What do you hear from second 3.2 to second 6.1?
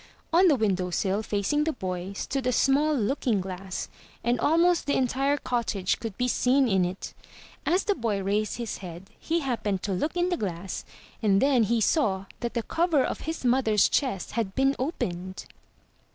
glass; and almost the entire cottage